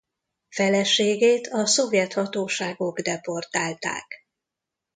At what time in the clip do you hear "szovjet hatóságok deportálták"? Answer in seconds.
1.65-4.25